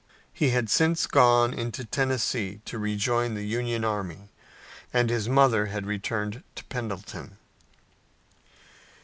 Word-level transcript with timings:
He 0.33 0.49
had 0.49 0.67
since 0.67 1.05
gone 1.05 1.53
into 1.53 1.85
Tennessee 1.85 2.59
to 2.65 2.79
rejoin 2.79 3.35
the 3.35 3.45
Union 3.45 3.85
army, 3.85 4.31
and 4.91 5.11
his 5.11 5.29
mother 5.29 5.67
had 5.67 5.85
returned 5.85 6.41
to 6.55 6.63
Pendleton. 6.63 7.37